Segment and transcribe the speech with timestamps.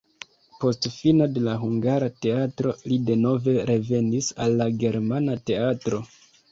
[0.61, 6.07] Post fino de la hungara teatro li denove revenis al la germana teatro.